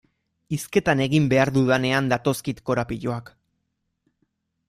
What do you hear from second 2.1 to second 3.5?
datozkit korapiloak.